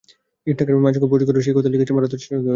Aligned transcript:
ইনস্টাগ্রামে 0.49 0.81
মায়ের 0.83 0.95
সঙ্গে 0.97 1.09
পোস্ট 1.11 1.23
করে 1.27 1.45
সেই 1.47 1.55
কথাই 1.57 1.71
লিখেছেন 1.73 1.95
ভারতের 1.97 2.11
টেস্ট 2.19 2.29
অধিনায়ক। 2.31 2.49